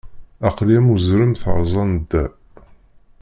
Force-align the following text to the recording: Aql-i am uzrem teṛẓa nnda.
Aql-i 0.47 0.75
am 0.79 0.87
uzrem 0.95 1.31
teṛẓa 1.41 1.83
nnda. 1.89 2.23